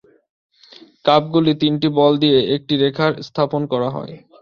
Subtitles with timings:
[1.05, 4.13] কাপগুলি তিনটি বল দিয়ে একটি রেখায় স্থাপন করা হয়।